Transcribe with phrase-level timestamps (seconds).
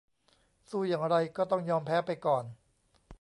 [0.69, 2.43] สู้อย่างไรก็ต้องยอมแพ้ไปก่อน